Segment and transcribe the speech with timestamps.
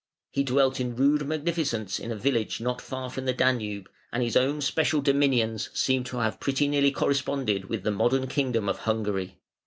[0.31, 4.35] He dwelt in rude magnificence in a village not far from the Danube, and his
[4.35, 9.37] own special dominions seem to have pretty nearly corresponded with the modern kingdom of Hungary.